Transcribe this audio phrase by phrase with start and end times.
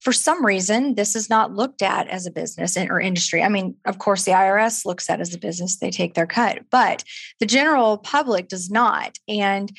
[0.00, 3.42] for some reason, this is not looked at as a business or industry.
[3.42, 6.60] I mean, of course, the IRS looks at as a business; they take their cut,
[6.70, 7.04] but
[7.38, 9.18] the general public does not.
[9.28, 9.70] And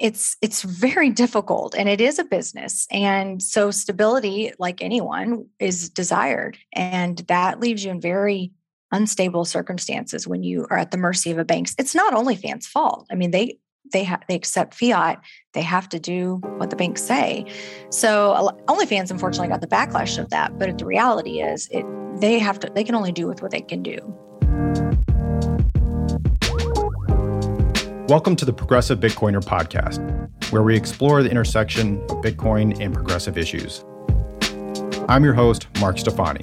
[0.00, 2.86] it's it's very difficult and it is a business.
[2.90, 6.56] And so stability like anyone is desired.
[6.72, 8.52] And that leaves you in very
[8.92, 13.06] unstable circumstances when you are at the mercy of a bank it's not OnlyFans fault.
[13.10, 13.58] I mean they
[13.92, 15.20] they have they accept fiat
[15.52, 17.44] they have to do what the banks say
[17.90, 21.84] so OnlyFans unfortunately got the backlash of that but the reality is it
[22.20, 23.98] they have to they can only do with what they can do
[28.10, 30.00] Welcome to the Progressive Bitcoiner podcast,
[30.50, 33.84] where we explore the intersection of Bitcoin and progressive issues.
[35.08, 36.40] I'm your host, Mark Stefani.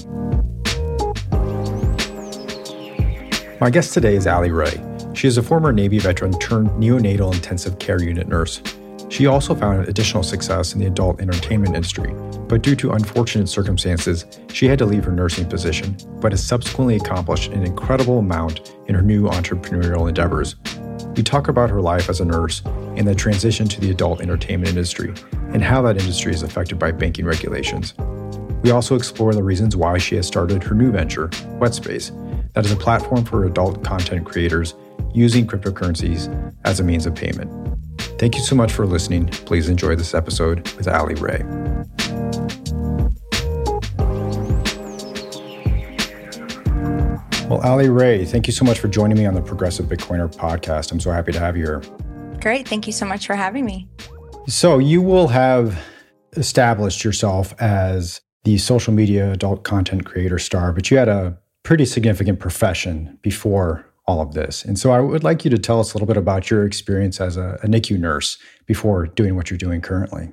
[3.60, 4.87] My guest today is Allie Rae.
[5.18, 8.62] She is a former Navy veteran turned neonatal intensive care unit nurse.
[9.10, 12.14] She also found additional success in the adult entertainment industry,
[12.48, 16.98] but due to unfortunate circumstances, she had to leave her nursing position, but has subsequently
[16.98, 20.56] accomplished an incredible amount in her new entrepreneurial endeavors,
[21.16, 22.62] we talk about her life as a nurse
[22.96, 25.16] and the transition to the adult entertainment industry
[25.52, 27.96] and how that industry is affected by banking regulations.
[28.62, 32.12] We also explore the reasons why she has started her new venture, Wetspace,
[32.54, 34.76] that is a platform for adult content creators
[35.18, 36.32] using cryptocurrencies
[36.64, 37.52] as a means of payment.
[38.20, 39.28] Thank you so much for listening.
[39.28, 41.44] Please enjoy this episode with Allie Rae.
[47.50, 50.92] Well, Allie Rae, thank you so much for joining me on the Progressive Bitcoiner podcast.
[50.92, 51.82] I'm so happy to have you here.
[52.42, 52.68] Great.
[52.68, 53.88] Thank you so much for having me.
[54.48, 55.82] So, you will have
[56.36, 61.86] established yourself as the social media adult content creator star, but you had a pretty
[61.86, 64.64] significant profession before all of this.
[64.64, 67.20] And so, I would like you to tell us a little bit about your experience
[67.20, 70.32] as a, a NICU nurse before doing what you're doing currently.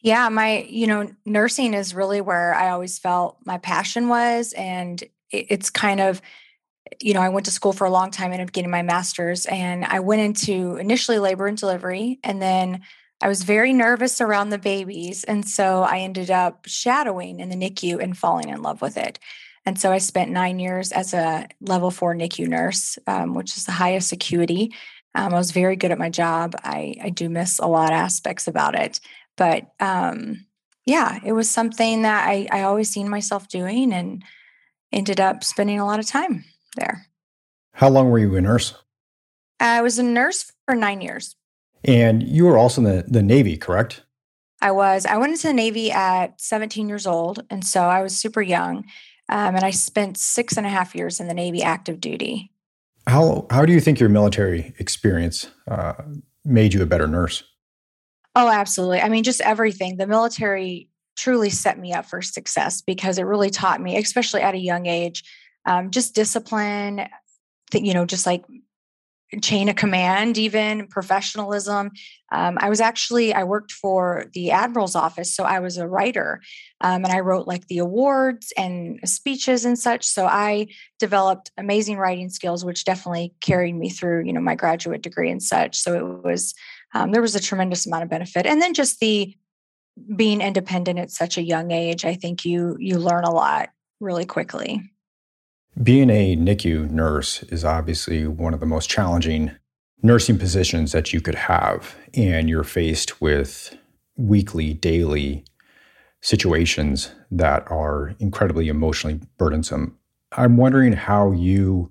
[0.00, 4.52] Yeah, my, you know, nursing is really where I always felt my passion was.
[4.54, 6.20] And it's kind of
[7.00, 9.46] you know, I went to school for a long time, ended up getting my master's,
[9.46, 12.82] and I went into initially labor and delivery, and then
[13.20, 17.56] I was very nervous around the babies, and so I ended up shadowing in the
[17.56, 19.18] NICU and falling in love with it.
[19.64, 23.64] And so I spent nine years as a level four NICU nurse, um, which is
[23.64, 24.74] the highest acuity.
[25.14, 26.54] Um, I was very good at my job.
[26.64, 28.98] I, I do miss a lot of aspects about it,
[29.36, 30.46] but um,
[30.84, 34.24] yeah, it was something that I, I always seen myself doing and
[34.90, 36.44] ended up spending a lot of time
[36.76, 37.06] there.
[37.74, 38.74] How long were you a nurse?
[39.60, 41.36] I was a nurse for nine years.
[41.84, 44.02] And you were also in the, the Navy, correct?
[44.60, 45.06] I was.
[45.06, 47.44] I went into the Navy at 17 years old.
[47.50, 48.84] And so I was super young.
[49.28, 52.52] Um, and I spent six and a half years in the Navy active duty.
[53.06, 55.94] How, how do you think your military experience uh,
[56.44, 57.42] made you a better nurse?
[58.34, 59.00] Oh, absolutely.
[59.00, 59.96] I mean, just everything.
[59.96, 64.54] The military truly set me up for success because it really taught me, especially at
[64.54, 65.24] a young age,
[65.66, 67.08] um, just discipline,
[67.74, 68.44] you know, just like
[69.40, 71.90] chain of command, even professionalism.
[72.30, 75.34] Um, I was actually, I worked for the Admiral's office.
[75.34, 76.42] So I was a writer
[76.80, 80.04] um, and I wrote like the awards and speeches and such.
[80.04, 85.02] So I developed amazing writing skills, which definitely carried me through, you know, my graduate
[85.02, 85.76] degree and such.
[85.78, 86.54] So it was,
[86.94, 88.46] um, there was a tremendous amount of benefit.
[88.46, 89.34] And then just the,
[90.16, 93.70] being independent at such a young age, I think you you learn a lot
[94.00, 94.91] really quickly.
[95.80, 99.52] Being a NICU nurse is obviously one of the most challenging
[100.02, 101.96] nursing positions that you could have.
[102.14, 103.76] And you're faced with
[104.16, 105.44] weekly, daily
[106.20, 109.98] situations that are incredibly emotionally burdensome.
[110.32, 111.90] I'm wondering how you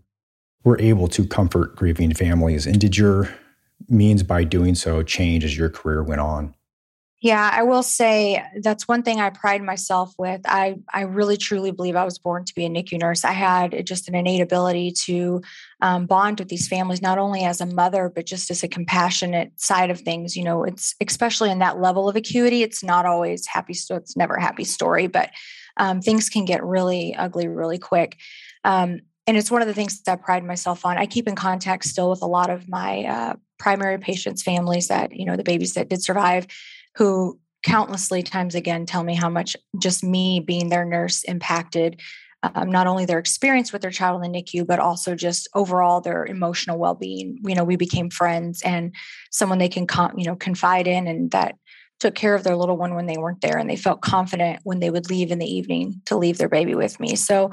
[0.64, 2.68] were able to comfort grieving families.
[2.68, 3.34] And did your
[3.90, 6.53] means by doing so change as your career went on?
[7.22, 10.42] Yeah, I will say that's one thing I pride myself with.
[10.46, 13.24] I I really truly believe I was born to be a NICU nurse.
[13.24, 15.42] I had just an innate ability to
[15.82, 19.52] um, bond with these families, not only as a mother, but just as a compassionate
[19.59, 20.36] side of things.
[20.36, 22.64] You know, it's especially in that level of acuity.
[22.64, 23.76] It's not always happy.
[23.76, 25.30] So it's never a happy story, but
[25.78, 28.17] um, things can get really ugly really quick.
[28.64, 30.97] Um, and it's one of the things that I pride myself on.
[30.97, 35.16] I keep in contact still with a lot of my uh, primary patients' families that
[35.16, 36.47] you know the babies that did survive
[36.96, 42.02] who countlessly times again tell me how much just me being their nurse impacted
[42.43, 46.02] um, not only their experience with their child in the NICU, but also just overall
[46.02, 47.38] their emotional well-being.
[47.46, 48.96] You know, we became friends and
[49.29, 51.55] someone they can, con- you know, confide in, and that
[51.99, 54.79] took care of their little one when they weren't there, and they felt confident when
[54.79, 57.16] they would leave in the evening to leave their baby with me.
[57.16, 57.52] So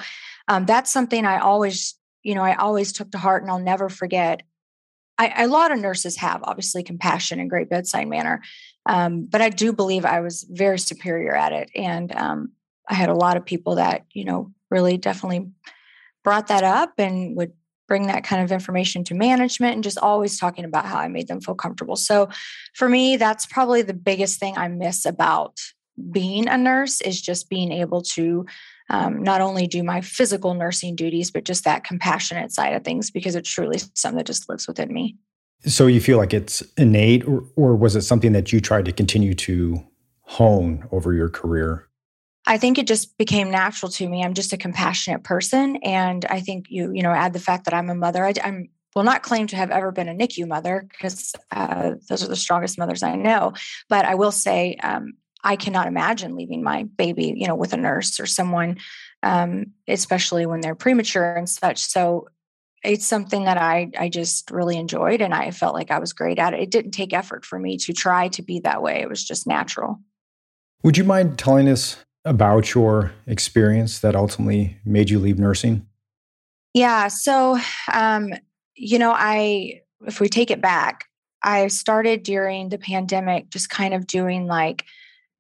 [0.49, 3.90] um, that's something I always, you know, I always took to heart, and I'll never
[3.90, 4.43] forget.
[5.19, 8.40] I, a lot of nurses have obviously compassion and great bedside manner,
[8.88, 11.70] um, but I do believe I was very superior at it.
[11.76, 12.52] And um,
[12.88, 15.50] I had a lot of people that, you know, really definitely
[16.25, 17.52] brought that up and would
[17.87, 21.29] bring that kind of information to management and just always talking about how I made
[21.29, 21.96] them feel comfortable.
[21.96, 22.29] So
[22.75, 25.58] for me, that's probably the biggest thing I miss about
[26.11, 28.46] being a nurse is just being able to
[28.90, 33.11] um, not only do my physical nursing duties, but just that compassionate side of things
[33.11, 35.17] because it's truly something that just lives within me.
[35.66, 38.93] So you feel like it's innate, or, or was it something that you tried to
[38.93, 39.84] continue to
[40.22, 41.88] hone over your career?
[42.46, 44.25] I think it just became natural to me.
[44.25, 47.75] I'm just a compassionate person, and I think you you know add the fact that
[47.75, 48.25] I'm a mother.
[48.25, 52.25] I, am will not claim to have ever been a NICU mother because uh, those
[52.25, 53.52] are the strongest mothers I know.
[53.88, 55.12] But I will say um,
[55.44, 58.78] I cannot imagine leaving my baby, you know, with a nurse or someone,
[59.22, 61.78] um, especially when they're premature and such.
[61.78, 62.28] So
[62.88, 66.38] it's something that I I just really enjoyed, and I felt like I was great
[66.38, 66.61] at it.
[66.61, 69.00] It didn't take effort for me to try to be that way.
[69.00, 70.00] It was just natural.
[70.82, 75.87] Would you mind telling us about your experience that ultimately made you leave nursing?
[76.75, 77.08] Yeah.
[77.08, 77.58] So,
[77.93, 78.32] um,
[78.75, 81.05] you know, I if we take it back,
[81.43, 84.85] I started during the pandemic, just kind of doing like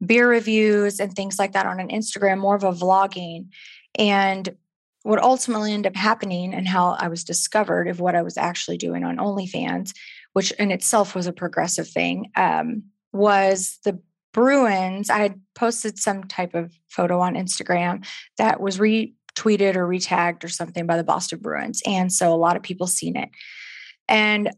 [0.04, 3.48] beer reviews and things like that on an Instagram, more of a vlogging.
[3.96, 4.54] And
[5.02, 8.78] what ultimately ended up happening and how I was discovered of what I was actually
[8.78, 9.92] doing on OnlyFans,
[10.32, 14.00] which in itself was a progressive thing, um, was the
[14.32, 15.10] Bruins.
[15.10, 18.06] I had posted some type of photo on Instagram
[18.36, 21.82] that was retweeted or retagged or something by the Boston Bruins.
[21.86, 23.30] And so a lot of people seen it.
[24.08, 24.50] And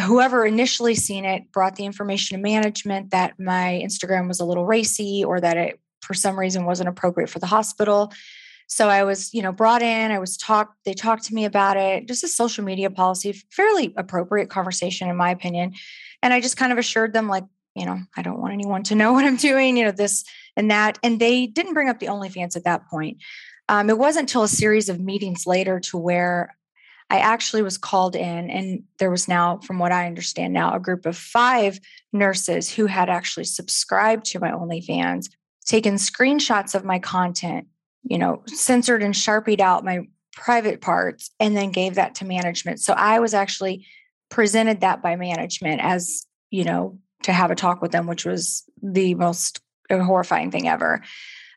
[0.00, 4.66] whoever initially seen it brought the information to management that my Instagram was a little
[4.66, 8.12] racy or that it for some reason wasn't appropriate for the hospital.
[8.66, 11.76] So I was, you know, brought in, I was talked, they talked to me about
[11.76, 15.74] it, just a social media policy, fairly appropriate conversation in my opinion.
[16.22, 17.44] And I just kind of assured them like,
[17.74, 20.24] you know, I don't want anyone to know what I'm doing, you know, this
[20.56, 20.98] and that.
[21.02, 23.18] And they didn't bring up the OnlyFans at that point.
[23.68, 26.54] Um, it wasn't until a series of meetings later to where
[27.10, 30.80] I actually was called in, and there was now, from what I understand now, a
[30.80, 31.78] group of five
[32.12, 35.28] nurses who had actually subscribed to my OnlyFans,
[35.66, 37.68] taken screenshots of my content,
[38.04, 42.80] you know, censored and sharpied out my private parts, and then gave that to management.
[42.80, 43.86] So I was actually
[44.30, 48.64] presented that by management as, you know, to have a talk with them, which was
[48.82, 49.60] the most
[49.90, 51.02] horrifying thing ever.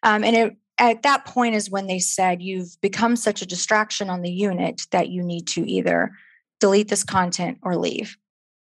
[0.03, 4.09] Um, and it at that point is when they said you've become such a distraction
[4.09, 6.11] on the unit that you need to either
[6.59, 8.17] delete this content or leave.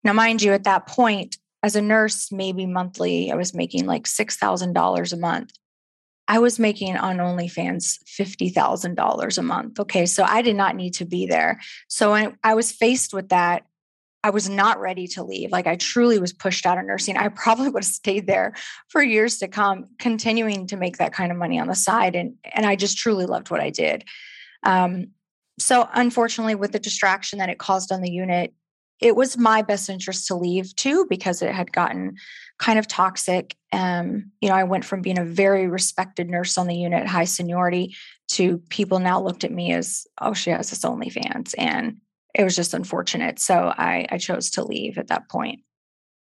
[0.03, 4.03] Now, mind you, at that point, as a nurse, maybe monthly, I was making like
[4.03, 5.51] $6,000 a month.
[6.27, 9.79] I was making on OnlyFans $50,000 a month.
[9.79, 10.05] Okay.
[10.05, 11.59] So I did not need to be there.
[11.87, 13.63] So when I was faced with that,
[14.23, 15.51] I was not ready to leave.
[15.51, 17.15] Like I truly was pushed out of nursing.
[17.15, 18.55] I probably would have stayed there
[18.87, 22.15] for years to come, continuing to make that kind of money on the side.
[22.15, 24.03] And and I just truly loved what I did.
[24.63, 25.09] Um,
[25.59, 28.51] so unfortunately, with the distraction that it caused on the unit,
[28.99, 32.15] it was my best interest to leave too because it had gotten
[32.57, 33.55] kind of toxic.
[33.71, 37.25] Um, you know, I went from being a very respected nurse on the unit, high
[37.25, 37.95] seniority,
[38.29, 41.97] to people now looked at me as, oh, she has this OnlyFans, and
[42.33, 43.39] it was just unfortunate.
[43.39, 45.61] So I, I chose to leave at that point.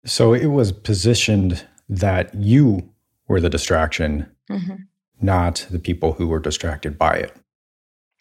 [0.04, 2.92] So it was positioned that you
[3.26, 4.75] were the distraction, mm-hmm.
[5.20, 7.36] not the people who were distracted by it.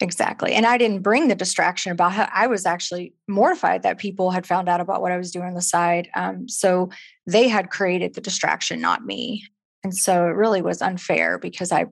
[0.00, 0.52] Exactly.
[0.52, 4.46] And I didn't bring the distraction about how I was actually mortified that people had
[4.46, 6.08] found out about what I was doing on the side.
[6.14, 6.90] Um, so
[7.28, 9.44] they had created the distraction, not me.
[9.84, 11.86] And so it really was unfair because I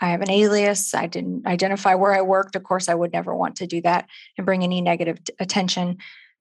[0.00, 0.94] I have an alias.
[0.94, 2.54] I didn't identify where I worked.
[2.54, 5.98] Of course, I would never want to do that and bring any negative attention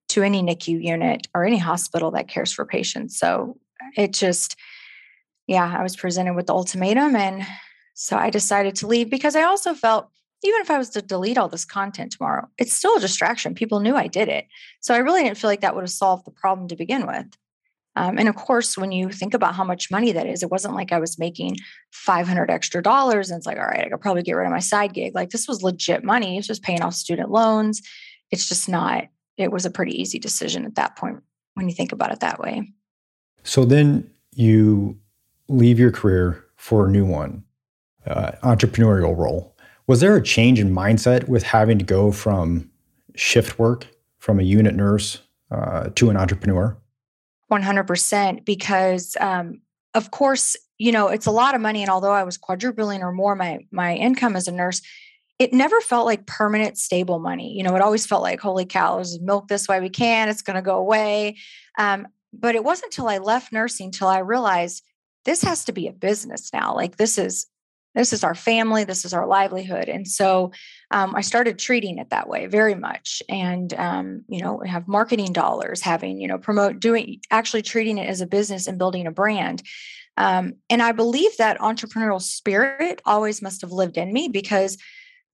[0.10, 3.18] to any NICU unit or any hospital that cares for patients.
[3.18, 4.58] So uh, it just,
[5.48, 7.16] yeah, I was presented with the ultimatum.
[7.16, 7.48] And
[7.96, 10.08] so I decided to leave because I also felt
[10.44, 13.56] even if I was to delete all this content tomorrow, it's still a distraction.
[13.56, 14.46] People knew I did it.
[14.82, 17.25] So I really didn't feel like that would have solved the problem to begin with.
[17.98, 20.75] Um, and of course, when you think about how much money that is, it wasn't
[20.75, 21.58] like I was making
[21.92, 24.60] 500 extra dollars and it's like, all right, I could probably get rid of my
[24.60, 25.16] side gig.
[25.16, 26.38] Like this was legit money.
[26.38, 27.82] It's just paying off student loans.
[28.30, 29.06] It's just not,
[29.38, 31.24] it was a pretty easy decision at that point
[31.56, 32.72] when you think about it that way.
[33.44, 35.00] So then you
[35.48, 37.44] leave your career for a new one,
[38.06, 39.56] uh, entrepreneurial role.
[39.88, 42.70] Was there a change in mindset with having to go from
[43.16, 43.88] shift work
[44.20, 46.77] from a unit nurse uh, to an entrepreneur?
[47.51, 49.62] 100% because um,
[49.94, 53.12] of course you know it's a lot of money and although i was quadrupling or
[53.12, 54.82] more my my income as a nurse
[55.39, 57.56] it never felt like permanent stable money.
[57.56, 60.42] You know it always felt like holy cow let's milk this way we can it's
[60.42, 61.38] going to go away.
[61.77, 64.84] Um, but it wasn't until i left nursing till i realized
[65.27, 66.74] this has to be a business now.
[66.74, 67.48] Like this is
[67.98, 69.89] this is our family, this is our livelihood.
[69.89, 70.51] And so
[70.92, 73.24] um, I started treating it that way very much.
[73.27, 78.08] And, um, you know, have marketing dollars, having, you know, promote, doing, actually treating it
[78.08, 79.63] as a business and building a brand.
[80.16, 84.77] Um, and I believe that entrepreneurial spirit always must have lived in me because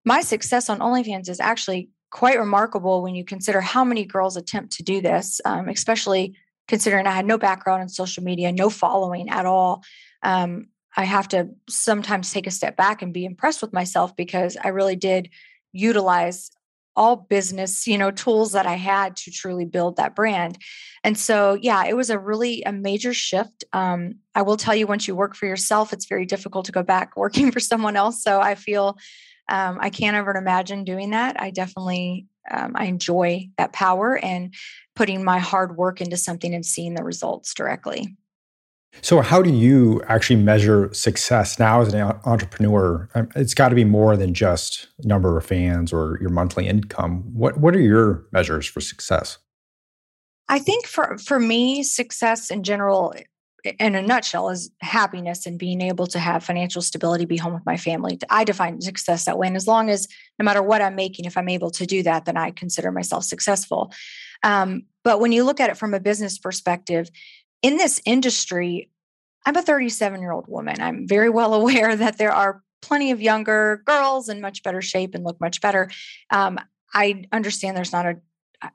[0.06, 4.74] my success on OnlyFans is actually quite remarkable when you consider how many girls attempt
[4.74, 9.30] to do this, um, especially considering I had no background in social media, no following
[9.30, 9.84] at all.
[10.22, 14.58] Um, I have to sometimes take a step back and be impressed with myself because
[14.64, 15.30] I really did
[15.72, 16.52] utilize
[16.96, 20.58] all business you know tools that i had to truly build that brand.
[21.04, 23.64] And so yeah it was a really a major shift.
[23.74, 26.84] Um, i will tell you once you work for yourself it's very difficult to go
[26.84, 28.24] back working for someone else.
[28.24, 28.98] So i feel
[29.50, 31.42] um, i can't ever imagine doing that.
[31.42, 34.54] I definitely um, i enjoy that power and
[34.96, 38.16] putting my hard work into something and seeing the results directly
[39.02, 43.10] so, how do you actually measure success now as an entrepreneur?
[43.16, 47.24] Um, it's got to be more than just number of fans or your monthly income.
[47.34, 49.40] What What are your measures for success?
[50.48, 53.14] I think for for me, success in general,
[53.80, 57.66] in a nutshell, is happiness and being able to have financial stability, be home with
[57.66, 58.20] my family.
[58.30, 60.08] I define success that way, and as long as
[60.38, 63.24] no matter what I'm making, if I'm able to do that, then I consider myself
[63.24, 63.92] successful.
[64.44, 67.10] Um, but when you look at it from a business perspective,
[67.64, 68.92] in this industry,
[69.46, 70.80] I'm a 37 year old woman.
[70.80, 75.16] I'm very well aware that there are plenty of younger girls in much better shape
[75.16, 75.90] and look much better.
[76.30, 76.60] Um,
[76.94, 78.16] I understand there's not a,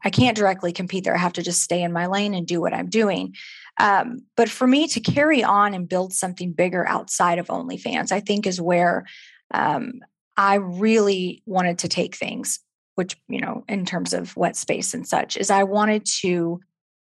[0.02, 1.14] I can't directly compete there.
[1.14, 3.37] I have to just stay in my lane and do what I'm doing.
[3.78, 8.21] Um, but for me to carry on and build something bigger outside of OnlyFans, I
[8.21, 9.07] think is where
[9.52, 10.00] um,
[10.37, 12.61] I really wanted to take things,
[12.97, 16.61] which, you know, in terms of Wetspace and such, is I wanted to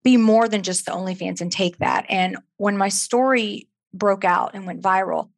[0.07, 2.07] be more than just the OnlyFans and take that.
[2.09, 5.31] And when my story broke out and went viral,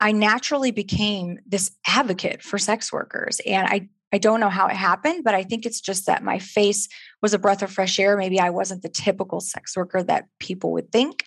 [0.00, 3.38] I naturally became this advocate for sex workers.
[3.44, 6.38] And I, I don't know how it happened, but I think it's just that my
[6.38, 6.88] face
[7.20, 8.16] was a breath of fresh air.
[8.16, 11.26] Maybe I wasn't the typical sex worker that people would think.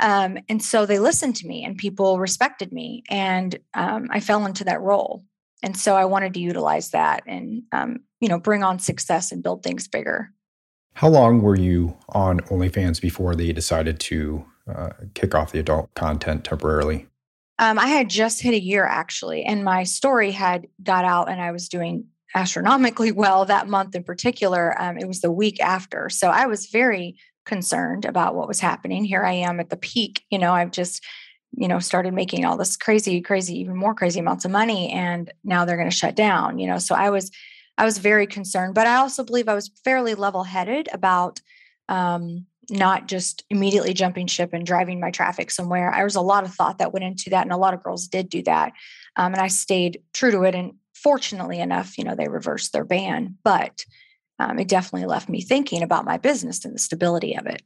[0.00, 3.02] Um, and so they listened to me and people respected me.
[3.10, 5.22] And um, I fell into that role.
[5.62, 9.42] And so I wanted to utilize that and, um, you know, bring on success and
[9.42, 10.32] build things bigger.
[10.98, 15.94] How long were you on OnlyFans before they decided to uh, kick off the adult
[15.94, 17.06] content temporarily?
[17.60, 21.40] Um, I had just hit a year actually, and my story had got out, and
[21.40, 24.74] I was doing astronomically well that month in particular.
[24.82, 29.04] Um, it was the week after, so I was very concerned about what was happening.
[29.04, 30.24] Here I am at the peak.
[30.30, 31.04] You know, I've just
[31.56, 35.32] you know started making all this crazy, crazy, even more crazy amounts of money, and
[35.44, 36.58] now they're going to shut down.
[36.58, 37.30] You know, so I was
[37.78, 41.40] I was very concerned, but I also believe I was fairly level headed about
[41.88, 45.92] um, not just immediately jumping ship and driving my traffic somewhere.
[45.94, 48.08] There was a lot of thought that went into that, and a lot of girls
[48.08, 48.72] did do that.
[49.16, 50.56] Um, and I stayed true to it.
[50.56, 53.84] And fortunately enough, you know, they reversed their ban, but
[54.40, 57.62] um, it definitely left me thinking about my business and the stability of it.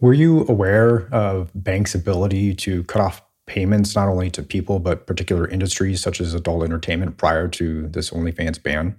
[0.00, 5.06] Were you aware of banks' ability to cut off payments not only to people but
[5.06, 8.96] particular industries such as adult entertainment prior to this OnlyFans ban?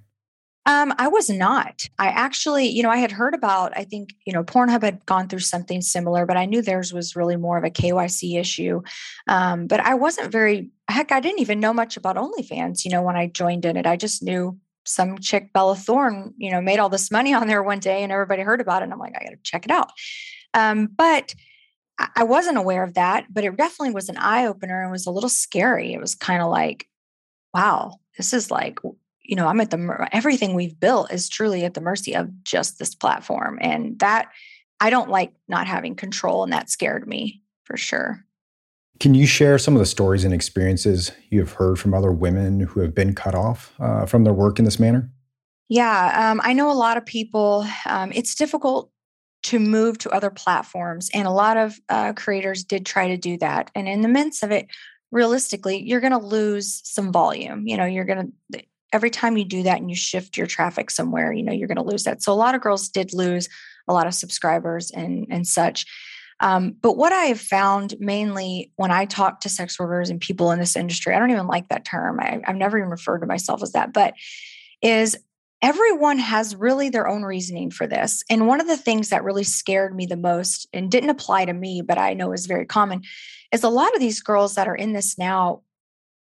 [0.65, 1.87] Um, I was not.
[1.97, 5.27] I actually, you know, I had heard about, I think, you know, Pornhub had gone
[5.27, 8.81] through something similar, but I knew theirs was really more of a KYC issue.
[9.27, 13.01] Um, but I wasn't very, heck, I didn't even know much about OnlyFans, you know,
[13.01, 13.87] when I joined in it.
[13.87, 17.63] I just knew some chick, Bella Thorne, you know, made all this money on there
[17.63, 18.85] one day and everybody heard about it.
[18.85, 19.91] And I'm like, I got to check it out.
[20.53, 21.33] Um, but
[22.15, 25.11] I wasn't aware of that, but it definitely was an eye opener and was a
[25.11, 25.93] little scary.
[25.93, 26.87] It was kind of like,
[27.53, 28.79] wow, this is like,
[29.23, 32.79] you know, I'm at the, everything we've built is truly at the mercy of just
[32.79, 33.59] this platform.
[33.61, 34.29] And that,
[34.79, 36.43] I don't like not having control.
[36.43, 38.23] And that scared me for sure.
[38.99, 42.61] Can you share some of the stories and experiences you have heard from other women
[42.61, 45.09] who have been cut off uh, from their work in this manner?
[45.69, 47.65] Yeah, um, I know a lot of people.
[47.85, 48.89] Um, it's difficult
[49.41, 51.09] to move to other platforms.
[51.13, 53.71] And a lot of uh, creators did try to do that.
[53.75, 54.67] And in the midst of it,
[55.11, 57.67] realistically, you're going to lose some volume.
[57.67, 60.91] You know, you're going to, every time you do that and you shift your traffic
[60.91, 62.21] somewhere, you know, you're going to lose that.
[62.21, 63.47] So a lot of girls did lose
[63.87, 65.85] a lot of subscribers and, and such.
[66.41, 70.51] Um, but what I have found mainly when I talk to sex workers and people
[70.51, 72.19] in this industry, I don't even like that term.
[72.19, 74.13] I, I've never even referred to myself as that, but
[74.81, 75.17] is
[75.61, 78.23] everyone has really their own reasoning for this.
[78.29, 81.53] And one of the things that really scared me the most and didn't apply to
[81.53, 83.01] me, but I know is very common,
[83.51, 85.61] is a lot of these girls that are in this now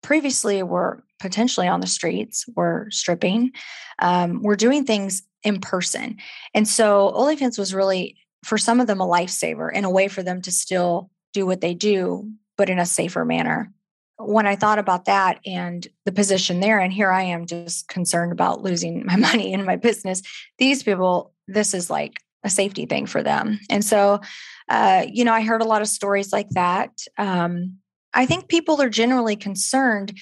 [0.02, 3.52] previously were potentially on the streets, were stripping,
[4.00, 6.16] um, were doing things in person.
[6.54, 10.22] And so OnlyFans was really, for some of them, a lifesaver and a way for
[10.22, 13.72] them to still do what they do, but in a safer manner.
[14.18, 18.32] When I thought about that and the position there, and here I am just concerned
[18.32, 20.22] about losing my money in my business,
[20.58, 23.58] these people, this is like a safety thing for them.
[23.70, 24.20] And so,
[24.68, 26.90] uh, you know, I heard a lot of stories like that.
[27.16, 27.78] Um,
[28.14, 30.18] I think people are generally concerned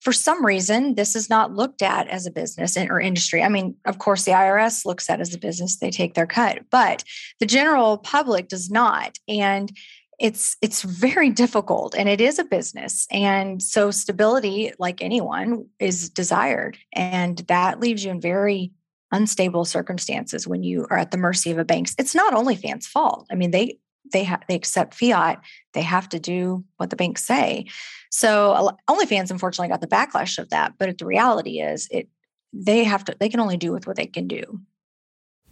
[0.00, 3.42] for some reason, this is not looked at as a business or industry.
[3.42, 6.60] I mean, of course, the IRS looks at as a business, they take their cut,
[6.70, 7.04] but
[7.38, 9.18] the general public does not.
[9.28, 9.70] And
[10.20, 13.06] it's it's very difficult and it is a business.
[13.10, 16.76] And so stability like anyone is desired.
[16.92, 18.72] And that leaves you in very
[19.12, 23.26] unstable circumstances when you are at the mercy of a bank it's not OnlyFans fault.
[23.32, 23.78] I mean they
[24.12, 25.40] they have they accept fiat.
[25.72, 27.66] They have to do what the banks say.
[28.10, 32.08] So OnlyFans unfortunately got the backlash of that but the reality is it
[32.52, 34.60] they have to they can only do with what they can do.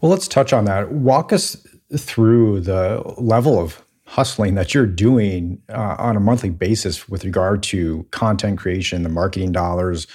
[0.02, 0.92] Well let's touch on that.
[0.92, 1.56] Walk us
[1.96, 7.62] through the level of hustling that you're doing uh, on a monthly basis with regard
[7.62, 10.07] to content creation, the marketing dollars,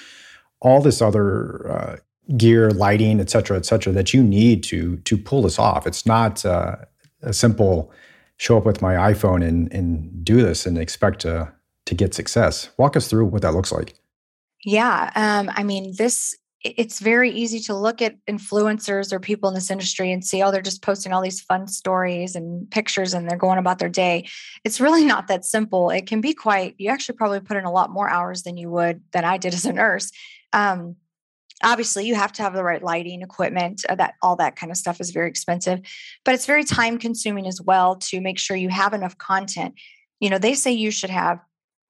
[0.60, 1.96] all this other uh,
[2.36, 5.86] gear, lighting, et cetera, et cetera, that you need to to pull this off.
[5.86, 6.76] It's not uh,
[7.22, 7.92] a simple
[8.36, 11.52] show up with my iPhone and and do this and expect to
[11.86, 12.70] to get success.
[12.76, 13.94] Walk us through what that looks like.
[14.64, 19.54] Yeah, um, I mean this it's very easy to look at influencers or people in
[19.54, 23.28] this industry and see, oh, they're just posting all these fun stories and pictures and
[23.28, 24.26] they're going about their day.
[24.64, 25.90] It's really not that simple.
[25.90, 28.70] It can be quite, you actually probably put in a lot more hours than you
[28.70, 30.10] would, than I did as a nurse.
[30.54, 30.96] Um,
[31.62, 34.76] obviously you have to have the right lighting equipment uh, that all that kind of
[34.76, 35.78] stuff is very expensive
[36.24, 39.72] but it's very time consuming as well to make sure you have enough content
[40.18, 41.38] you know they say you should have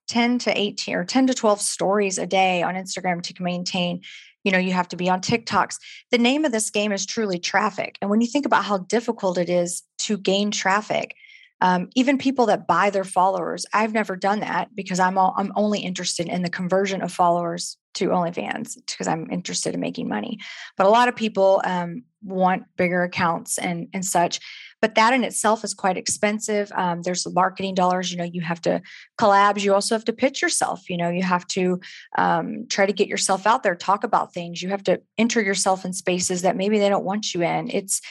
[0.09, 4.03] 10 to 18 or 10 to 12 stories a day on instagram to maintain
[4.45, 5.79] you know you have to be on tiktoks.
[6.11, 9.39] The name of this game is truly traffic and when you think about how difficult
[9.39, 11.15] it is to gain traffic
[11.61, 15.53] um, even people that buy their followers i've never done that because i'm all, i'm
[15.57, 20.39] only interested in the conversion of followers to onlyfans because i'm interested in making money.
[20.77, 24.41] But a lot of people um, want bigger accounts and and such
[24.85, 26.71] but that in itself is quite expensive.
[26.75, 28.83] Um, there's marketing dollars you know you have to
[29.17, 31.81] collabs you also have to pitch yourself you know you have to
[32.19, 35.87] um, try to get yourself out there talk about things you have to enter yourself
[35.87, 37.71] in spaces that maybe they don't want you in.
[37.71, 38.03] It's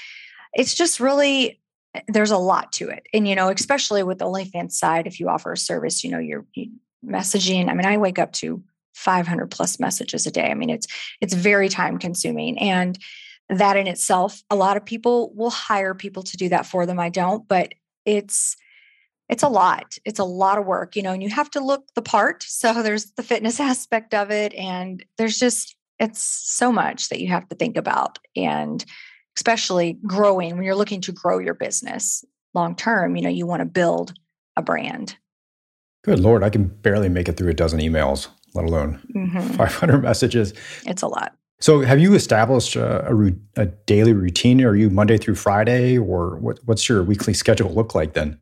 [0.56, 1.62] it's just really
[2.08, 3.06] there's a lot to it.
[3.14, 6.18] And you know especially with the onlyfans side if you offer a service you know
[6.18, 6.48] you're
[7.06, 8.64] messaging i mean i wake up to
[8.96, 10.50] 500 plus messages a day.
[10.50, 10.88] I mean it's
[11.22, 12.58] it's very time consuming.
[12.60, 12.98] And
[13.60, 17.00] that in itself a lot of people will hire people to do that for them
[17.00, 17.74] i don't but
[18.06, 18.56] it's
[19.30, 21.86] it's a lot it's a lot of work you know and you have to look
[21.96, 27.10] the part so there's the fitness aspect of it and there's just it's so much
[27.10, 28.86] that you have to think about and
[29.38, 33.62] especially growing when you're looking to grow your business long term you know you want
[33.62, 34.14] to build
[34.56, 35.18] a brand.
[36.04, 39.54] Good lord i can barely make it through a dozen emails let alone mm-hmm.
[39.54, 40.54] 500 messages.
[40.86, 44.62] It's a lot so, have you established a, a, a, daily routine?
[44.66, 48.38] Are you Monday through Friday, or what, what's your weekly schedule look like then?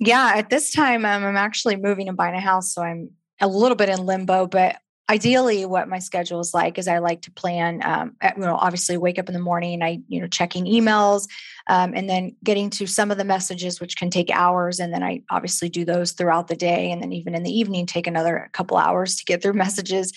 [0.00, 3.48] Yeah, at this time, um, I'm actually moving and buying a house, so I'm a
[3.48, 4.46] little bit in limbo.
[4.46, 4.76] But
[5.10, 7.82] ideally, what my schedule is like is I like to plan.
[7.84, 11.28] Um, at, you know, obviously, wake up in the morning, I you know checking emails,
[11.66, 15.02] um, and then getting to some of the messages, which can take hours, and then
[15.02, 18.48] I obviously do those throughout the day, and then even in the evening, take another
[18.54, 20.14] couple hours to get through messages.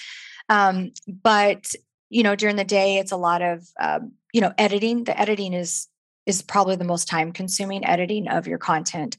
[0.50, 1.76] Um, but
[2.10, 5.54] you know during the day it's a lot of um, you know editing the editing
[5.54, 5.88] is
[6.26, 9.18] is probably the most time consuming editing of your content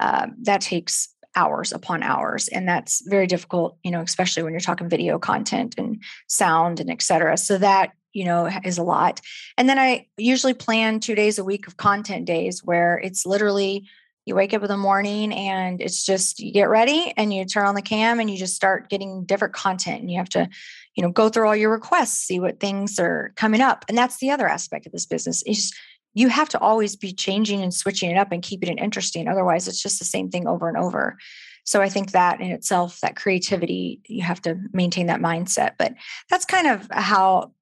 [0.00, 4.60] um, that takes hours upon hours and that's very difficult you know especially when you're
[4.60, 9.20] talking video content and sound and etc so that you know is a lot
[9.56, 13.88] and then i usually plan two days a week of content days where it's literally
[14.26, 17.66] you wake up in the morning and it's just you get ready and you turn
[17.66, 20.48] on the cam and you just start getting different content and you have to
[20.96, 24.18] you know go through all your requests see what things are coming up and that's
[24.18, 25.72] the other aspect of this business is
[26.12, 29.68] you have to always be changing and switching it up and keeping it interesting otherwise
[29.68, 31.16] it's just the same thing over and over.
[31.64, 35.94] So i think that in itself that creativity you have to maintain that mindset but
[36.28, 37.52] that's kind of how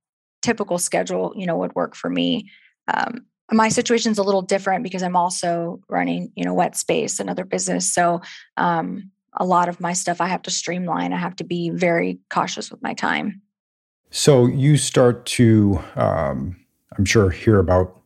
[0.43, 2.51] typical schedule you know would work for me.
[2.87, 7.45] Um, my situation is a little different because i'm also running you know Wetspace another
[7.45, 8.21] business so
[8.57, 11.12] um, a lot of my stuff I have to streamline.
[11.12, 13.43] I have to be very cautious with my time.
[14.11, 16.57] So you start to, um,
[16.97, 18.01] I'm sure, hear about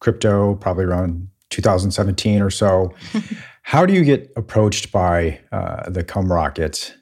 [0.00, 2.94] crypto probably around 2017 or so.
[3.62, 6.92] How do you get approached by uh, the CumRocket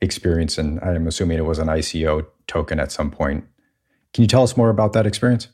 [0.00, 0.58] experience?
[0.58, 3.44] And I'm assuming it was an ICO token at some point.
[4.12, 5.48] Can you tell us more about that experience?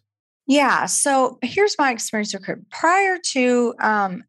[0.47, 0.87] Yeah.
[0.87, 2.64] So here's my experience with crypto.
[2.71, 4.25] Prior to um,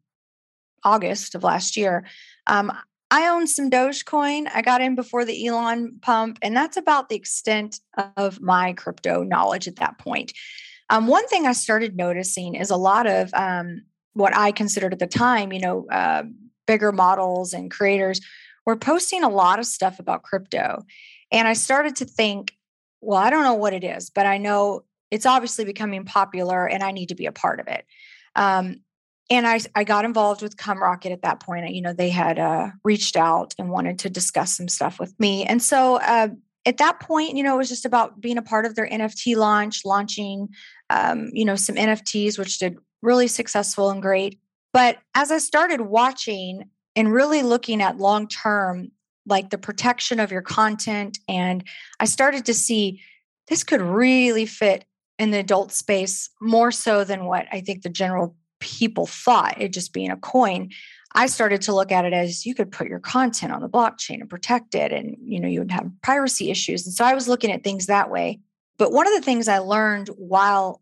[0.84, 2.04] August of last year,
[2.46, 2.72] um,
[3.10, 4.48] I own some Dogecoin.
[4.54, 7.80] I got in before the Elon pump, and that's about the extent
[8.16, 10.32] of my crypto knowledge at that point.
[10.90, 13.82] Um, one thing I started noticing is a lot of um,
[14.14, 16.24] what I considered at the time, you know, uh,
[16.66, 18.20] bigger models and creators
[18.66, 20.84] were posting a lot of stuff about crypto.
[21.32, 22.52] And I started to think,
[23.00, 26.82] well, I don't know what it is, but I know it's obviously becoming popular and
[26.82, 27.84] I need to be a part of it.
[28.36, 28.82] Um,
[29.30, 31.72] and I, I got involved with CumRocket at that point.
[31.72, 35.44] You know, they had uh, reached out and wanted to discuss some stuff with me.
[35.44, 36.28] And so uh,
[36.66, 39.36] at that point, you know, it was just about being a part of their NFT
[39.36, 40.48] launch, launching,
[40.90, 44.40] um, you know, some NFTs, which did really successful and great.
[44.72, 48.90] But as I started watching and really looking at long term,
[49.26, 51.62] like the protection of your content, and
[52.00, 53.00] I started to see
[53.46, 54.84] this could really fit
[55.18, 59.72] in the adult space more so than what I think the general people thought it
[59.72, 60.70] just being a coin
[61.14, 64.20] i started to look at it as you could put your content on the blockchain
[64.20, 66.86] and protect it and you know you would have piracy issues.
[66.86, 68.40] And so i was looking at things that way.
[68.78, 70.80] But one of the things i learned while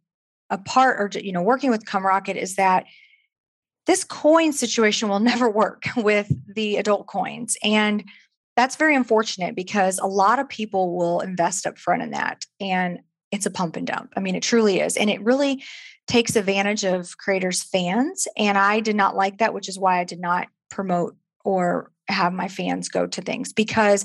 [0.50, 2.84] a part or you know working with Rocket is that
[3.86, 7.56] this coin situation will never work with the adult coins.
[7.62, 8.04] And
[8.56, 13.00] that's very unfortunate because a lot of people will invest up front in that and
[13.30, 14.12] it's a pump and dump.
[14.16, 14.96] I mean it truly is.
[14.96, 15.62] And it really
[16.09, 18.27] takes advantage of creators' fans.
[18.37, 22.33] And I did not like that, which is why I did not promote or have
[22.33, 24.05] my fans go to things because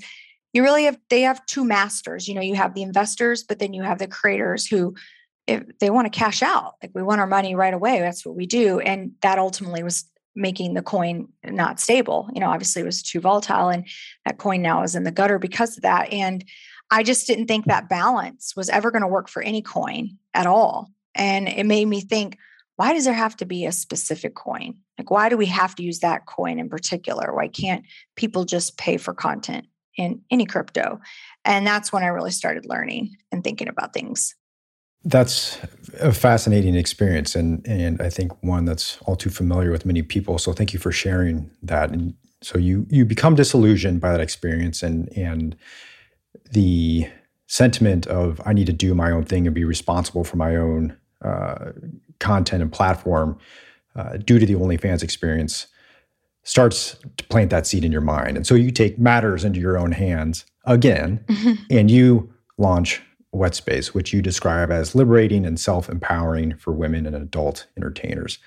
[0.52, 3.74] you really have they have two masters you know you have the investors but then
[3.74, 4.94] you have the creators who
[5.48, 8.36] if they want to cash out like we want our money right away that's what
[8.36, 12.86] we do and that ultimately was making the coin not stable you know obviously it
[12.86, 13.88] was too volatile and
[14.26, 16.44] that coin now is in the gutter because of that and
[16.92, 20.48] i just didn't think that balance was ever going to work for any coin at
[20.48, 22.38] all and it made me think,
[22.76, 24.76] why does there have to be a specific coin?
[24.97, 27.34] Like, why do we have to use that coin in particular?
[27.34, 30.99] Why can't people just pay for content in any crypto?
[31.45, 34.36] And that's when I really started learning and thinking about things.
[35.06, 35.60] That's
[35.99, 40.38] a fascinating experience, and and I think one that's all too familiar with many people.
[40.38, 41.89] So thank you for sharing that.
[41.89, 45.58] And so you you become disillusioned by that experience, and and
[46.52, 47.10] the
[47.47, 50.95] sentiment of I need to do my own thing and be responsible for my own
[51.23, 51.71] uh,
[52.19, 53.38] content and platform
[53.95, 55.67] uh, due to the OnlyFans experience
[56.43, 58.36] starts to plant that seed in your mind.
[58.36, 61.53] And so you take matters into your own hands again mm-hmm.
[61.69, 63.01] and you launch
[63.33, 68.38] Wetspace, which you describe as liberating and self empowering for women and adult entertainers.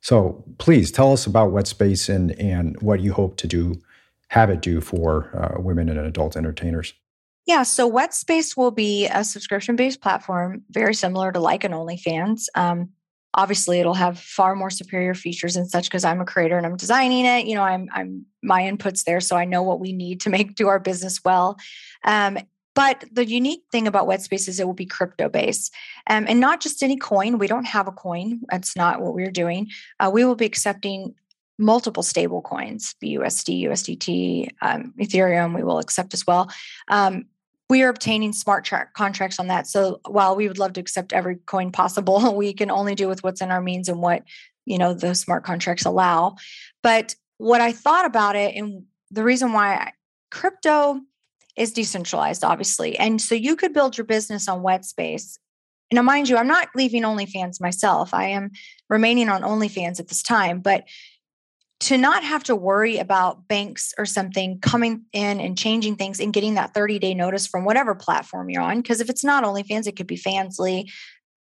[0.00, 3.80] So please tell us about Wetspace and, and what you hope to do,
[4.28, 6.92] have it do for uh, women and adult entertainers.
[7.46, 12.46] Yeah, so Wetspace will be a subscription based platform, very similar to like an OnlyFans.
[12.56, 12.90] Um,
[13.34, 16.76] obviously, it'll have far more superior features and such because I'm a creator and I'm
[16.76, 17.46] designing it.
[17.46, 20.56] You know, I'm I'm my inputs there, so I know what we need to make
[20.56, 21.56] do our business well.
[22.04, 22.38] Um,
[22.74, 25.72] but the unique thing about Wetspace is it will be crypto based
[26.08, 27.38] um, and not just any coin.
[27.38, 28.40] We don't have a coin.
[28.50, 29.68] That's not what we're doing.
[29.98, 31.14] Uh, we will be accepting
[31.58, 36.50] multiple stable coins, BUSD, USDT, um, Ethereum, we will accept as well.
[36.88, 37.24] Um,
[37.68, 39.66] we are obtaining smart track contracts on that.
[39.66, 43.22] So while we would love to accept every coin possible, we can only do with
[43.22, 44.22] what's in our means and what
[44.64, 46.36] you know the smart contracts allow.
[46.82, 49.92] But what I thought about it, and the reason why
[50.30, 51.00] crypto
[51.56, 55.38] is decentralized, obviously, and so you could build your business on Wetspace.
[55.92, 58.12] Now, mind you, I'm not leaving OnlyFans myself.
[58.12, 58.50] I am
[58.90, 60.84] remaining on OnlyFans at this time, but
[61.78, 66.32] to not have to worry about banks or something coming in and changing things and
[66.32, 68.80] getting that 30 day notice from whatever platform you're on.
[68.80, 70.90] Because if it's not OnlyFans, it could be Fansly,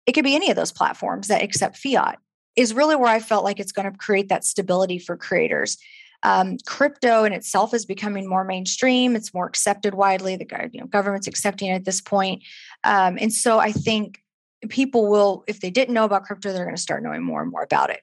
[0.06, 2.18] it could be any of those platforms that accept fiat,
[2.56, 5.76] is really where I felt like it's going to create that stability for creators.
[6.22, 9.16] Um, crypto in itself is becoming more mainstream.
[9.16, 10.36] It's more accepted widely.
[10.36, 12.44] The you know, government's accepting it at this point.
[12.84, 14.22] Um, and so I think
[14.68, 17.50] people will, if they didn't know about crypto, they're going to start knowing more and
[17.50, 18.00] more about it.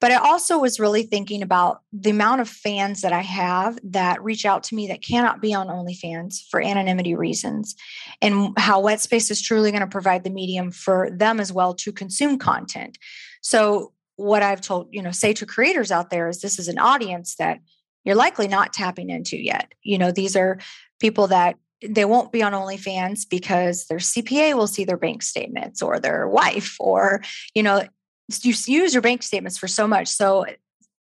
[0.00, 4.22] But I also was really thinking about the amount of fans that I have that
[4.22, 7.74] reach out to me that cannot be on OnlyFans for anonymity reasons,
[8.22, 11.92] and how Wetspace is truly going to provide the medium for them as well to
[11.92, 12.96] consume content.
[13.40, 16.78] So, what I've told, you know, say to creators out there is this is an
[16.78, 17.58] audience that
[18.04, 19.72] you're likely not tapping into yet.
[19.82, 20.58] You know, these are
[21.00, 25.80] people that they won't be on OnlyFans because their CPA will see their bank statements
[25.80, 27.22] or their wife, or,
[27.54, 27.82] you know,
[28.42, 30.08] you use your bank statements for so much.
[30.08, 30.46] So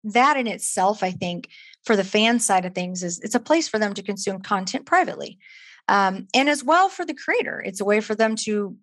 [0.03, 1.49] that in itself, I think,
[1.83, 4.85] for the fan side of things, is it's a place for them to consume content
[4.85, 5.39] privately.
[5.87, 8.75] Um, and as well for the creator, it's a way for them to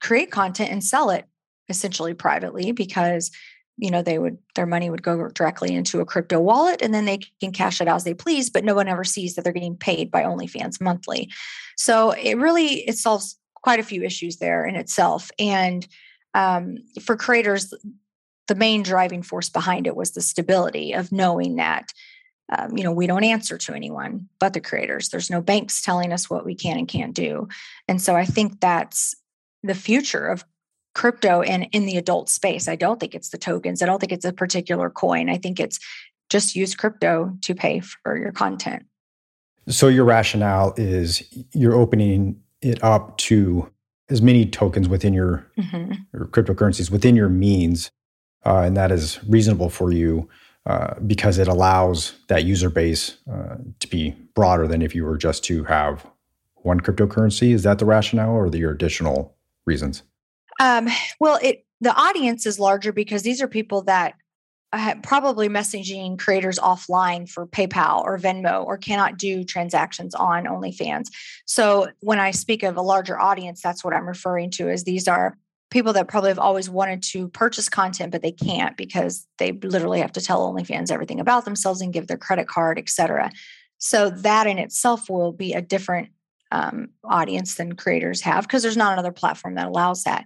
[0.00, 1.26] create content and sell it
[1.68, 3.30] essentially privately because
[3.78, 7.04] you know they would their money would go directly into a crypto wallet and then
[7.04, 9.52] they can cash it out as they please but no one ever sees that they're
[9.52, 11.30] getting paid by onlyfans monthly.
[11.76, 15.86] So it really it solves quite a few issues there in itself and
[16.34, 17.72] um, for creators
[18.48, 21.92] the main driving force behind it was the stability of knowing that
[22.56, 25.08] um, you know we don't answer to anyone but the creators.
[25.08, 27.48] There's no banks telling us what we can and can't do.
[27.86, 29.14] And so i think that's
[29.62, 30.44] the future of
[30.98, 32.66] crypto and in the adult space.
[32.66, 33.82] I don't think it's the tokens.
[33.82, 35.30] I don't think it's a particular coin.
[35.30, 35.78] I think it's
[36.28, 38.84] just use crypto to pay for your content.
[39.68, 43.70] So your rationale is you're opening it up to
[44.10, 45.92] as many tokens within your, mm-hmm.
[46.12, 47.92] your cryptocurrencies within your means,
[48.44, 50.28] uh, and that is reasonable for you
[50.66, 55.16] uh, because it allows that user base uh, to be broader than if you were
[55.16, 56.04] just to have
[56.56, 57.52] one cryptocurrency.
[57.52, 60.02] Is that the rationale, or the your additional reasons?
[60.58, 60.88] Um,
[61.20, 64.14] well, it the audience is larger because these are people that
[65.02, 71.06] probably messaging creators offline for PayPal or Venmo or cannot do transactions on OnlyFans.
[71.46, 74.68] So when I speak of a larger audience, that's what I'm referring to.
[74.68, 75.38] Is these are
[75.70, 80.00] people that probably have always wanted to purchase content but they can't because they literally
[80.00, 83.30] have to tell OnlyFans everything about themselves and give their credit card, etc.
[83.78, 86.10] So that in itself will be a different
[86.50, 90.24] um, audience than creators have because there's not another platform that allows that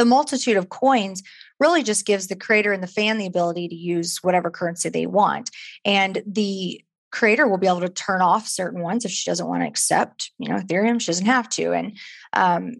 [0.00, 1.22] the multitude of coins
[1.58, 5.04] really just gives the creator and the fan the ability to use whatever currency they
[5.04, 5.50] want.
[5.84, 6.82] And the
[7.12, 10.30] creator will be able to turn off certain ones if she doesn't want to accept,
[10.38, 11.72] you know, Ethereum, she doesn't have to.
[11.72, 11.98] And,
[12.32, 12.76] um,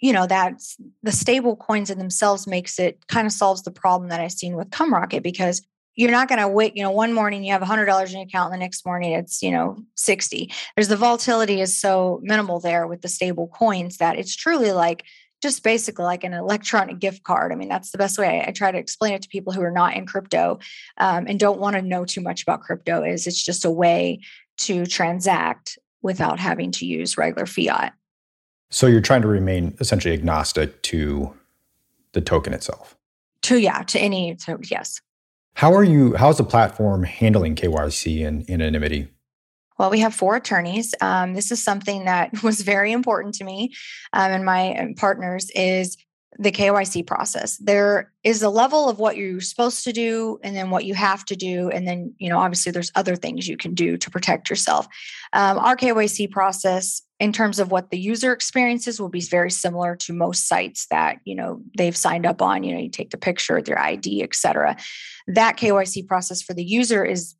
[0.00, 4.08] you know, that's the stable coins in themselves makes it kind of solves the problem
[4.08, 5.60] that I've seen with CumRocket because
[5.94, 8.50] you're not going to wait, you know, one morning you have $100 in your account
[8.50, 10.50] and the next morning it's, you know, 60.
[10.74, 15.04] There's the volatility is so minimal there with the stable coins that it's truly like
[15.42, 17.52] just basically like an electronic gift card.
[17.52, 19.60] I mean, that's the best way I, I try to explain it to people who
[19.62, 20.60] are not in crypto
[20.98, 23.02] um, and don't want to know too much about crypto.
[23.02, 24.20] Is it's just a way
[24.58, 27.92] to transact without having to use regular fiat.
[28.70, 31.34] So you're trying to remain essentially agnostic to
[32.12, 32.96] the token itself.
[33.42, 35.00] To yeah, to any to yes.
[35.54, 36.14] How are you?
[36.14, 39.08] How's the platform handling KYC and anonymity?
[39.82, 40.94] Well, we have four attorneys.
[41.00, 43.74] Um, this is something that was very important to me
[44.12, 45.96] um, and my um, partners is
[46.38, 47.56] the KYC process.
[47.56, 51.24] There is a level of what you're supposed to do and then what you have
[51.24, 51.68] to do.
[51.68, 54.86] And then, you know, obviously there's other things you can do to protect yourself.
[55.32, 59.96] Um, our KYC process in terms of what the user experiences will be very similar
[59.96, 63.18] to most sites that, you know, they've signed up on, you know, you take the
[63.18, 64.76] picture your ID, et cetera.
[65.26, 67.34] That KYC process for the user is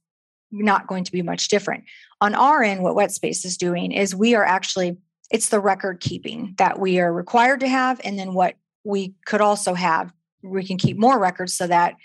[0.53, 1.85] not going to be much different.
[2.23, 4.97] On our end, what WetSpace is doing is we are actually,
[5.33, 8.01] it's the record keeping that we are required to have.
[8.05, 8.55] And then what
[8.85, 11.97] we could also have, we can keep more records so that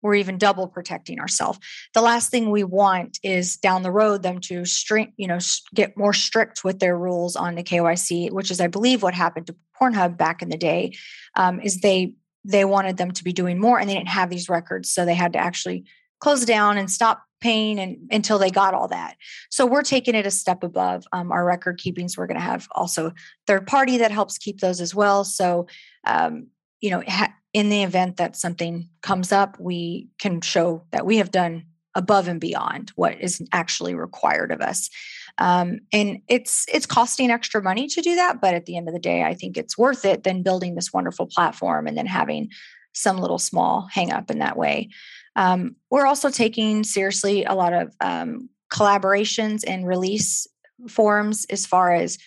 [0.00, 1.58] we're even double protecting ourselves.
[1.92, 5.38] The last thing we want is down the road them to strict, you know,
[5.74, 9.48] get more strict with their rules on the KYC, which is, I believe, what happened
[9.48, 10.96] to Pornhub back in the day.
[11.34, 14.48] Um, is they they wanted them to be doing more, and they didn't have these
[14.48, 15.84] records, so they had to actually
[16.20, 19.16] close down and stop paying and until they got all that.
[19.50, 22.16] So we're taking it a step above um, our record keepings.
[22.16, 23.12] We're going to have also
[23.46, 25.22] third party that helps keep those as well.
[25.22, 25.66] So
[26.06, 26.48] um,
[26.80, 31.16] you know, ha- in the event that something comes up, we can show that we
[31.18, 34.90] have done above and beyond what is actually required of us.
[35.38, 38.94] Um, and it's it's costing extra money to do that, but at the end of
[38.94, 42.50] the day, I think it's worth it than building this wonderful platform and then having
[42.94, 44.88] some little small hang up in that way.
[45.36, 50.46] Um, we're also taking seriously a lot of um, collaborations and release
[50.88, 52.18] forums as far as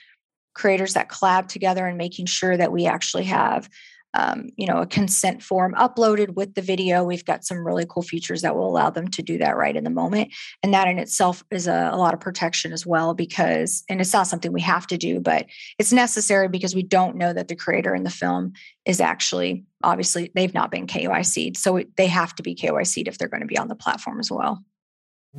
[0.54, 3.70] creators that collab together and making sure that we actually have
[4.14, 7.04] um, you know a consent form uploaded with the video.
[7.04, 9.84] We've got some really cool features that will allow them to do that right in
[9.84, 10.34] the moment.
[10.64, 14.14] And that in itself is a, a, lot of protection as well because and it's
[14.14, 15.46] not something we have to do but
[15.78, 18.54] it's necessary because we don't know that the creator in the film
[18.86, 23.28] is actually obviously they've not been KYC'd so they have to be KYC'd if they're
[23.28, 24.64] going to be on the platform as well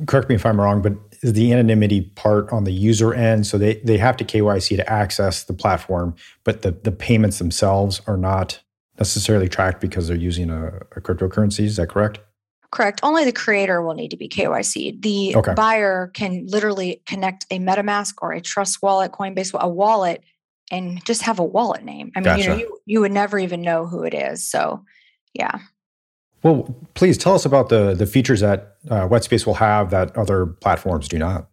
[0.07, 3.45] correct me if I'm wrong, but is the anonymity part on the user end?
[3.45, 8.01] So they, they have to KYC to access the platform, but the, the payments themselves
[8.07, 8.61] are not
[8.97, 11.65] necessarily tracked because they're using a, a cryptocurrency.
[11.65, 12.19] Is that correct?
[12.71, 13.01] Correct.
[13.03, 15.01] Only the creator will need to be KYC.
[15.01, 15.53] The okay.
[15.53, 20.23] buyer can literally connect a MetaMask or a Trust Wallet, Coinbase, a wallet,
[20.71, 22.13] and just have a wallet name.
[22.15, 22.41] I mean, gotcha.
[22.41, 24.49] you know, you, you would never even know who it is.
[24.49, 24.85] So,
[25.33, 25.59] yeah.
[26.43, 30.45] Well, please tell us about the the features that uh, WetSpace will have that other
[30.45, 31.47] platforms do not.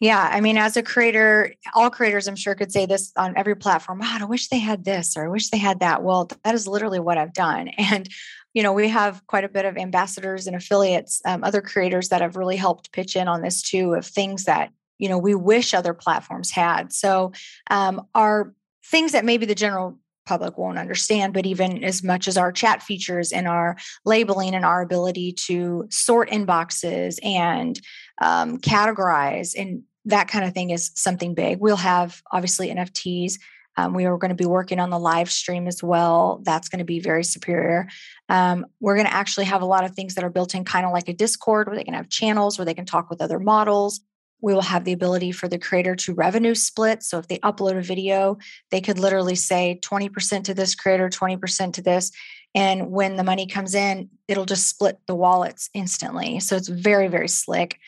[0.00, 3.56] Yeah, I mean, as a creator, all creators, I'm sure, could say this on every
[3.56, 3.98] platform.
[3.98, 6.04] God, I wish they had this, or I wish they had that.
[6.04, 7.70] Well, that is literally what I've done.
[7.78, 8.08] And
[8.54, 12.22] you know, we have quite a bit of ambassadors and affiliates, um, other creators that
[12.22, 15.74] have really helped pitch in on this too, of things that, you know, we wish
[15.74, 16.92] other platforms had.
[16.92, 17.32] So,
[17.70, 22.36] um, our things that maybe the general public won't understand, but even as much as
[22.36, 27.80] our chat features and our labeling and our ability to sort inboxes and
[28.20, 31.60] um, categorize and that kind of thing is something big.
[31.60, 33.34] We'll have obviously NFTs.
[33.76, 36.40] Um, we are going to be working on the live stream as well.
[36.42, 37.88] That's going to be very superior.
[38.28, 40.84] Um, we're going to actually have a lot of things that are built in, kind
[40.84, 43.38] of like a Discord, where they can have channels where they can talk with other
[43.38, 44.00] models.
[44.40, 47.02] We will have the ability for the creator to revenue split.
[47.02, 48.38] So if they upload a video,
[48.70, 52.12] they could literally say 20% to this creator, 20% to this.
[52.54, 56.40] And when the money comes in, it'll just split the wallets instantly.
[56.40, 57.78] So it's very, very slick.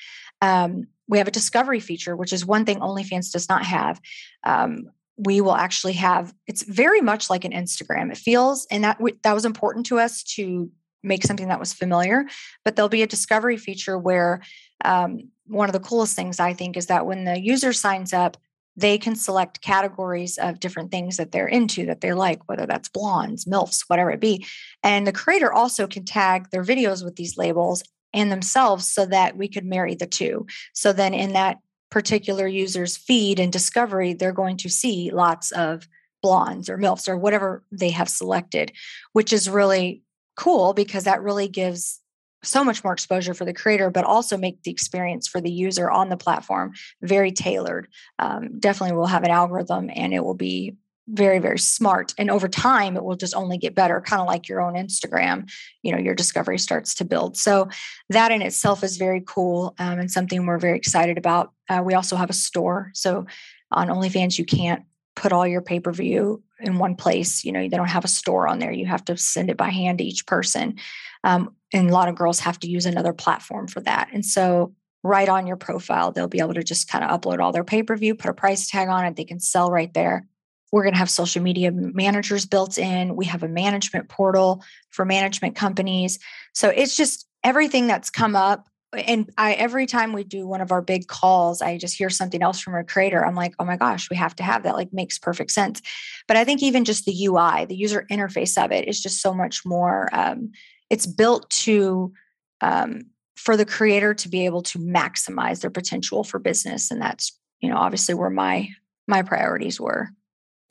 [0.42, 4.00] Um, we have a discovery feature, which is one thing OnlyFans does not have.
[4.44, 8.10] Um, we will actually have it's very much like an Instagram.
[8.10, 10.70] It feels, and that that was important to us to
[11.02, 12.26] make something that was familiar.
[12.64, 14.42] But there'll be a discovery feature where
[14.84, 18.36] um, one of the coolest things I think is that when the user signs up,
[18.76, 22.88] they can select categories of different things that they're into that they like, whether that's
[22.88, 24.46] blondes, MILFs, whatever it be.
[24.82, 27.82] And the creator also can tag their videos with these labels
[28.12, 30.46] and themselves so that we could marry the two.
[30.72, 31.58] So then in that
[31.90, 35.86] particular user's feed and discovery, they're going to see lots of
[36.22, 38.72] blondes or MILFs or whatever they have selected,
[39.12, 40.02] which is really
[40.37, 42.01] cool because that really gives
[42.43, 45.90] so much more exposure for the creator, but also make the experience for the user
[45.90, 47.88] on the platform very tailored.
[48.19, 50.77] Um, definitely, we'll have an algorithm and it will be
[51.12, 54.49] very very smart and over time it will just only get better kind of like
[54.49, 55.51] your own instagram
[55.83, 57.69] you know your discovery starts to build so
[58.11, 61.95] that in itself is very cool um, and something we're very excited about uh, we
[61.95, 63.27] also have a store so
[63.73, 64.85] on onlyfans you can't
[65.16, 68.59] put all your pay-per-view in one place you know they don't have a store on
[68.59, 70.77] there you have to send it by hand to each person
[71.25, 74.75] um, and a lot of girls have to use another platform for that and so
[75.03, 78.14] right on your profile they'll be able to just kind of upload all their pay-per-view
[78.14, 80.27] put a price tag on it they can sell right there
[80.73, 83.16] we're going to have social media managers built in.
[83.16, 86.18] We have a management portal for management companies.
[86.53, 88.68] So it's just everything that's come up.
[88.92, 92.42] And I every time we do one of our big calls, I just hear something
[92.42, 93.24] else from a creator.
[93.24, 94.74] I'm like, oh my gosh, we have to have that.
[94.74, 95.81] Like makes perfect sense.
[96.26, 99.33] But I think even just the UI, the user interface of it is just so
[99.33, 100.09] much more.
[100.12, 100.50] Um,
[100.90, 102.12] it's built to
[102.61, 103.03] um,
[103.37, 107.70] for the creator to be able to maximize their potential for business, and that's you
[107.70, 108.68] know obviously where my
[109.07, 110.09] my priorities were.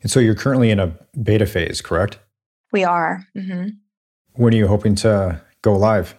[0.01, 2.19] And so you're currently in a beta phase, correct?
[2.71, 3.25] We are.
[3.35, 3.69] Mm-hmm.
[4.33, 6.18] When are you hoping to go live?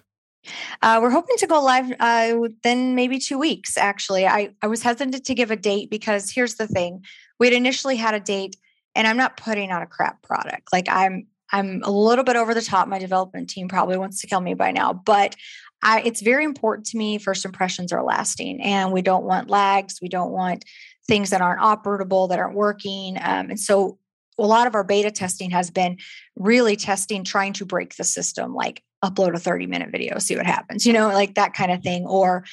[0.83, 4.26] Uh, we're hoping to go live uh, within maybe two weeks, actually.
[4.26, 7.05] I, I was hesitant to give a date because here's the thing
[7.38, 8.57] we had initially had a date,
[8.94, 10.68] and I'm not putting out a crap product.
[10.72, 12.88] Like, I'm I'm a little bit over the top.
[12.88, 15.35] My development team probably wants to kill me by now, but
[15.83, 17.18] I, it's very important to me.
[17.18, 19.98] First impressions are lasting, and we don't want lags.
[20.00, 20.64] We don't want
[21.07, 23.16] things that aren't operable, that aren't working.
[23.16, 23.98] Um, and so
[24.38, 25.98] a lot of our beta testing has been
[26.37, 30.46] really testing, trying to break the system, like upload a 30 minute video, see what
[30.46, 32.04] happens, you know, like that kind of thing.
[32.06, 32.44] Or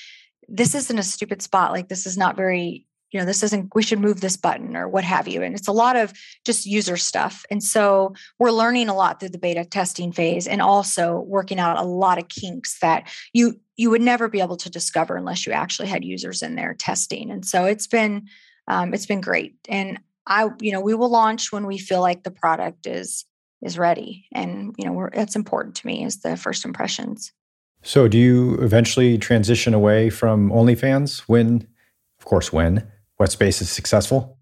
[0.47, 1.71] this isn't a stupid spot.
[1.71, 4.87] Like this is not very, you know, this isn't, we should move this button or
[4.87, 5.41] what have you.
[5.41, 6.13] And it's a lot of
[6.45, 7.45] just user stuff.
[7.51, 11.77] And so we're learning a lot through the beta testing phase and also working out
[11.77, 15.53] a lot of kinks that you, you would never be able to discover unless you
[15.53, 17.31] actually had users in there testing.
[17.31, 18.27] And so it's been,
[18.67, 19.55] um, it's been great.
[19.67, 23.25] And I, you know, we will launch when we feel like the product is
[23.61, 27.31] is ready, and you know, we're, it's important to me is the first impressions.
[27.83, 31.67] So, do you eventually transition away from OnlyFans when,
[32.19, 34.37] of course, when what Wetspace is successful?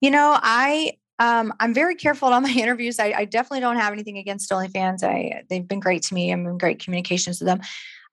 [0.00, 2.98] You know, I um, I'm very careful on my interviews.
[2.98, 5.04] I, I, definitely don't have anything against OnlyFans.
[5.04, 6.32] I they've been great to me.
[6.32, 7.60] I'm in great communications with them.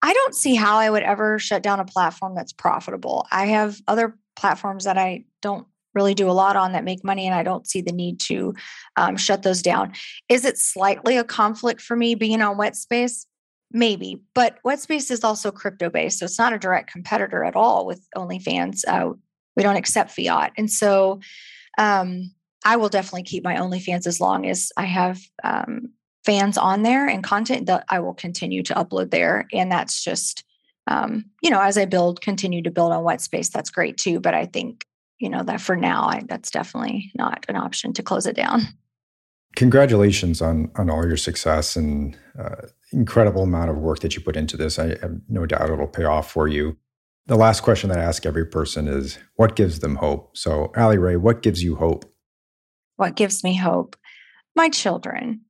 [0.02, 3.26] I don't see how I would ever shut down a platform that's profitable.
[3.32, 5.66] I have other platforms that I don't
[5.98, 8.54] really do a lot on that make money and I don't see the need to
[8.98, 9.94] um, shut those down.
[10.30, 13.26] Is it slightly a conflict for me being on Wetspace?
[13.72, 16.20] Maybe, but Wetspace is also crypto based.
[16.20, 18.84] So it's not a direct competitor at all with OnlyFans.
[18.88, 19.14] Uh,
[19.56, 20.54] we don't accept fiat.
[20.56, 21.20] And so
[21.80, 22.32] um,
[22.64, 25.90] I will definitely keep my OnlyFans as long as I have um,
[26.26, 29.48] fans on there and content that I will continue to upload there.
[29.52, 30.44] And that's just
[30.88, 33.52] um, you know, as I build, continue to build on Wetspace.
[33.52, 34.20] that's great too.
[34.20, 34.86] But I think,
[35.20, 38.62] you know, that for now, I, that's definitely not an option to close it down.
[39.56, 44.36] Congratulations on on all your success and uh, incredible amount of work that you put
[44.36, 44.78] into this.
[44.78, 46.78] I have no doubt it'll pay off for you.
[47.26, 50.38] The last question that I ask every person is, what gives them hope?
[50.38, 52.06] So, Allie Rae, what gives you hope?
[52.96, 53.96] What gives me hope?
[54.56, 55.42] My children.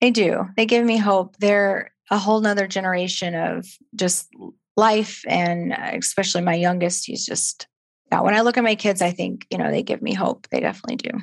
[0.00, 0.44] They do.
[0.56, 1.36] They give me hope.
[1.38, 4.28] They're a whole nother generation of just
[4.76, 5.24] life.
[5.26, 7.66] And uh, especially my youngest, he's just,
[8.10, 10.48] yeah, when I look at my kids, I think, you know, they give me hope.
[10.50, 11.18] They definitely do.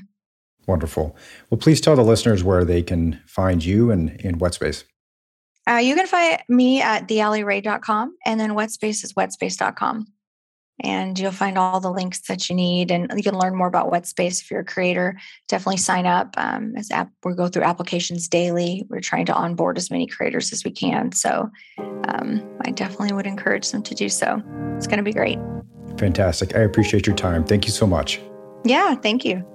[0.68, 1.16] Wonderful.
[1.50, 4.84] Well, please tell the listeners where they can find you and in Wetspace.
[5.68, 10.08] Uh, you can find me at theallierae.com and then Wetspace is wetspace.com.
[10.82, 12.92] And you'll find all the links that you need.
[12.92, 15.18] And you can learn more about Wetspace if you're a creator.
[15.48, 16.34] Definitely sign up.
[16.38, 18.86] Um, as app, we go through applications daily.
[18.90, 21.14] We're trying to onboard as many creators as we can.
[21.14, 21.50] So
[21.80, 24.42] um, I definitely would encourage them to do so.
[24.76, 25.40] It's going to be great.
[25.98, 26.56] Fantastic.
[26.56, 27.46] I appreciate your time.
[27.46, 28.20] Thank you so much.
[28.66, 29.46] Yeah, thank you.